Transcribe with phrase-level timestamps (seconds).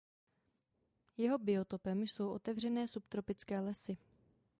[1.17, 3.97] Jeho biotopem jsou otevřené subtropické lesy.